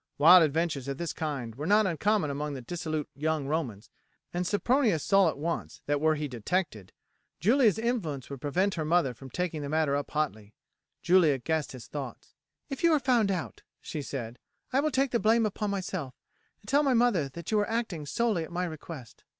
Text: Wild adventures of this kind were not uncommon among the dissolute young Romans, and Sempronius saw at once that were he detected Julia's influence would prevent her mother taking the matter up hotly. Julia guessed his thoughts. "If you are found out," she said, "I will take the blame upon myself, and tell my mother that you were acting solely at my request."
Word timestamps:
Wild 0.17 0.41
adventures 0.41 0.87
of 0.87 0.97
this 0.97 1.13
kind 1.13 1.53
were 1.53 1.67
not 1.67 1.85
uncommon 1.85 2.31
among 2.31 2.55
the 2.55 2.61
dissolute 2.63 3.07
young 3.15 3.45
Romans, 3.45 3.91
and 4.33 4.47
Sempronius 4.47 5.03
saw 5.03 5.29
at 5.29 5.37
once 5.37 5.83
that 5.85 6.01
were 6.01 6.15
he 6.15 6.27
detected 6.27 6.91
Julia's 7.39 7.77
influence 7.77 8.27
would 8.27 8.41
prevent 8.41 8.73
her 8.73 8.83
mother 8.83 9.13
taking 9.31 9.61
the 9.61 9.69
matter 9.69 9.95
up 9.95 10.09
hotly. 10.09 10.55
Julia 11.03 11.37
guessed 11.37 11.73
his 11.73 11.85
thoughts. 11.85 12.33
"If 12.67 12.81
you 12.83 12.91
are 12.93 12.99
found 12.99 13.29
out," 13.29 13.61
she 13.79 14.01
said, 14.01 14.39
"I 14.73 14.79
will 14.79 14.89
take 14.89 15.11
the 15.11 15.19
blame 15.19 15.45
upon 15.45 15.69
myself, 15.69 16.15
and 16.63 16.67
tell 16.67 16.81
my 16.81 16.95
mother 16.95 17.29
that 17.29 17.51
you 17.51 17.57
were 17.57 17.69
acting 17.69 18.07
solely 18.07 18.43
at 18.43 18.51
my 18.51 18.65
request." 18.65 19.23